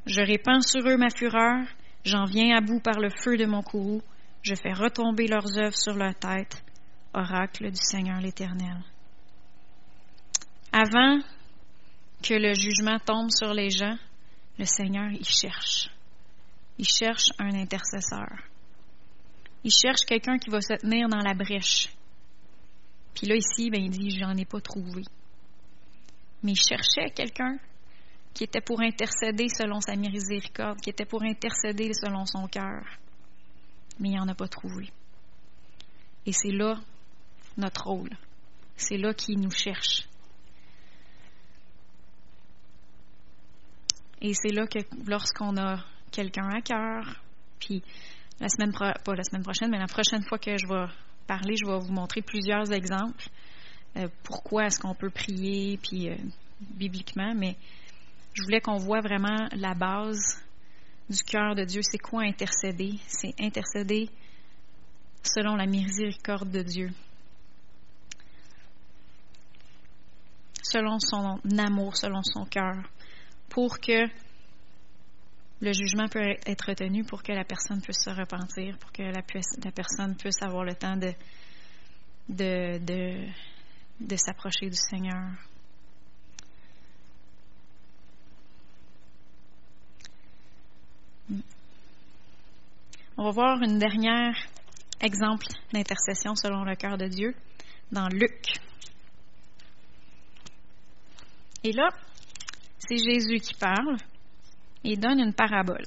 [0.06, 1.66] Je répands sur eux ma fureur,
[2.04, 4.02] j'en viens à bout par le feu de mon courroux,
[4.42, 6.62] je fais retomber leurs œuvres sur leur tête,
[7.14, 8.82] oracle du Seigneur l'Éternel.
[10.72, 11.18] Avant
[12.22, 13.96] que le jugement tombe sur les gens,
[14.58, 15.88] le Seigneur, il cherche.
[16.78, 18.28] Il cherche un intercesseur.
[19.64, 21.88] Il cherche quelqu'un qui va se tenir dans la brèche,
[23.16, 25.02] puis là, ici, ben, il dit, j'en ai pas trouvé.
[26.42, 27.58] Mais il cherchait quelqu'un
[28.34, 32.84] qui était pour intercéder selon sa miséricorde, qui était pour intercéder selon son cœur.
[33.98, 34.92] Mais il n'en a pas trouvé.
[36.26, 36.78] Et c'est là
[37.56, 38.10] notre rôle.
[38.76, 40.06] C'est là qu'il nous cherche.
[44.20, 47.22] Et c'est là que lorsqu'on a quelqu'un à cœur,
[47.58, 47.82] puis
[48.40, 50.92] la semaine pas la semaine prochaine, mais la prochaine fois que je vais
[51.26, 53.28] parler, je vais vous montrer plusieurs exemples.
[53.96, 56.16] Euh, pourquoi est-ce qu'on peut prier, puis euh,
[56.60, 57.56] bibliquement, mais
[58.34, 60.42] je voulais qu'on voit vraiment la base
[61.08, 61.80] du cœur de Dieu.
[61.82, 62.94] C'est quoi intercéder?
[63.06, 64.10] C'est intercéder
[65.22, 66.90] selon la miséricorde de Dieu.
[70.62, 72.74] Selon son amour, selon son cœur,
[73.48, 74.06] pour que
[75.60, 79.22] le jugement peut être retenu pour que la personne puisse se repentir, pour que la,
[79.72, 81.12] personne puisse avoir le temps de,
[82.28, 83.26] de, de,
[84.00, 85.30] de s'approcher du Seigneur.
[93.18, 94.36] On va voir une dernière
[95.00, 97.34] exemple d'intercession selon le cœur de Dieu
[97.90, 98.52] dans Luc.
[101.64, 101.88] Et là,
[102.78, 103.96] c'est Jésus qui parle
[104.86, 105.84] et donne une parabole.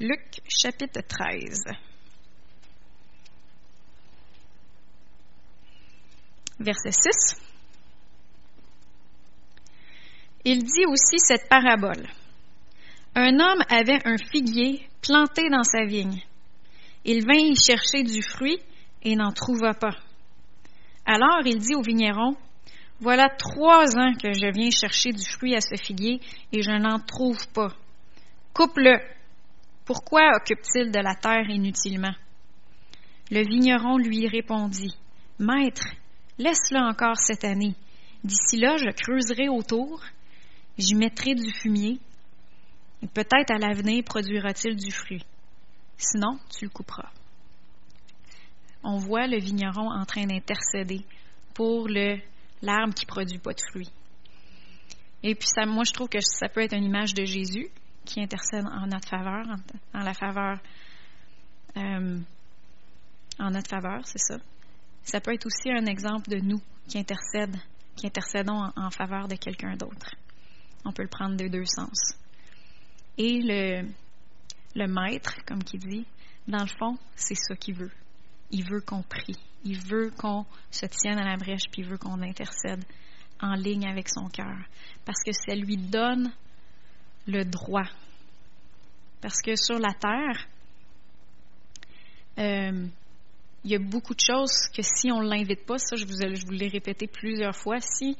[0.00, 1.64] Luc chapitre 13.
[6.60, 7.36] Verset 6.
[10.46, 12.08] Il dit aussi cette parabole.
[13.14, 16.22] Un homme avait un figuier planté dans sa vigne.
[17.04, 18.60] Il vint y chercher du fruit
[19.02, 19.96] et n'en trouva pas.
[21.04, 22.34] Alors il dit au vigneron,
[23.04, 26.20] voilà trois ans que je viens chercher du fruit à ce figuier
[26.52, 27.68] et je n'en trouve pas.
[28.54, 28.98] Coupe-le.
[29.84, 32.14] Pourquoi occupe-t-il de la terre inutilement?
[33.30, 34.96] Le vigneron lui répondit,
[35.38, 35.86] Maître,
[36.38, 37.74] Laisse-le encore cette année.
[38.24, 40.02] D'ici là, je creuserai autour,
[40.78, 42.00] j'y mettrai du fumier,
[43.02, 45.24] et peut-être à l'avenir produira-t-il du fruit.
[45.96, 47.10] Sinon, tu le couperas.
[48.82, 51.04] On voit le vigneron en train d'intercéder
[51.52, 52.18] pour le
[52.64, 53.90] l'arbre qui produit pas de fruits.
[55.22, 57.68] Et puis ça, moi je trouve que ça peut être une image de Jésus
[58.04, 59.46] qui intercède en notre faveur,
[59.94, 60.58] en, la faveur,
[61.76, 62.18] euh,
[63.38, 64.36] en notre faveur, c'est ça.
[65.02, 67.56] Ça peut être aussi un exemple de nous qui intercèdent,
[67.96, 70.14] qui intercédons en, faveur de quelqu'un d'autre.
[70.84, 72.14] On peut le prendre de deux sens.
[73.16, 73.88] Et le,
[74.74, 76.06] le maître, comme qui dit,
[76.46, 77.92] dans le fond, c'est ça qu'il veut.
[78.50, 79.38] Il veut qu'on prie.
[79.64, 82.84] Il veut qu'on se tienne à la brèche, puis il veut qu'on intercède
[83.40, 84.56] en ligne avec son cœur.
[85.04, 86.32] Parce que ça lui donne
[87.26, 87.88] le droit.
[89.20, 90.46] Parce que sur la terre,
[92.38, 92.86] euh,
[93.64, 96.12] il y a beaucoup de choses que si on ne l'invite pas, ça je vous,
[96.12, 98.16] je l'ai répété plusieurs fois, si,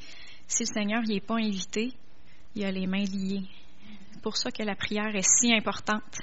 [0.47, 1.93] si le Seigneur n'y est pas invité,
[2.55, 3.43] il a les mains liées.
[4.12, 6.20] C'est pour ça que la prière est si importante.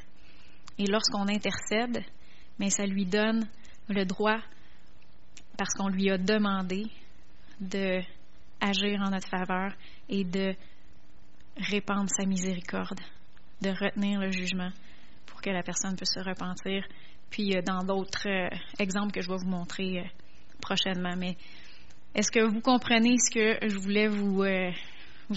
[0.80, 2.04] Et lorsqu'on intercède,
[2.58, 3.48] mais ça lui donne
[3.90, 4.40] le droit,
[5.58, 6.86] parce qu'on lui a demandé
[7.60, 8.02] de
[8.62, 9.74] agir en notre faveur
[10.10, 10.56] et de
[11.58, 13.00] répandre sa miséricorde,
[13.62, 14.72] de retenir le jugement
[15.26, 16.86] pour que la personne puisse se repentir.
[17.30, 20.04] Puis euh, dans d'autres euh, exemples que je vais vous montrer euh,
[20.62, 21.16] prochainement.
[21.18, 21.38] Mais
[22.14, 24.44] est-ce que vous comprenez ce que je voulais vous,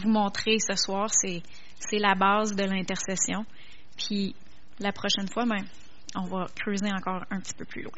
[0.04, 1.08] montrer ce soir?
[1.10, 1.42] C'est,
[1.78, 3.44] c'est la base de l'intercession.
[3.96, 4.34] Puis
[4.80, 5.64] la prochaine fois, ben,
[6.16, 7.92] on va creuser encore un petit peu plus loin.